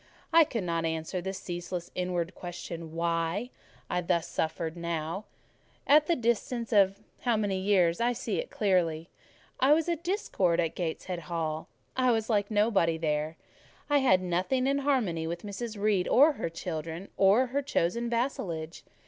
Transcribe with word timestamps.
I 0.33 0.45
could 0.45 0.63
not 0.63 0.83
answer 0.83 1.21
the 1.21 1.31
ceaseless 1.31 1.91
inward 1.93 2.33
question—why 2.33 3.51
I 3.87 4.01
thus 4.01 4.27
suffered; 4.27 4.75
now, 4.75 5.25
at 5.85 6.07
the 6.07 6.15
distance 6.15 6.73
of—I 6.73 6.81
will 6.81 6.87
not 6.87 6.95
say 7.19 7.23
how 7.25 7.37
many 7.37 7.59
years, 7.59 8.01
I 8.01 8.11
see 8.13 8.39
it 8.39 8.49
clearly. 8.49 9.09
I 9.59 9.73
was 9.73 9.87
a 9.87 9.95
discord 9.95 10.59
in 10.59 10.71
Gateshead 10.71 11.19
Hall: 11.19 11.67
I 11.95 12.09
was 12.09 12.31
like 12.31 12.49
nobody 12.49 12.97
there; 12.97 13.37
I 13.91 13.99
had 13.99 14.23
nothing 14.23 14.65
in 14.65 14.79
harmony 14.79 15.27
with 15.27 15.43
Mrs. 15.43 15.79
Reed 15.79 16.07
or 16.07 16.31
her 16.31 16.49
children, 16.49 17.09
or 17.15 17.45
her 17.53 17.61
chosen 17.61 18.09
vassalage. 18.09 18.83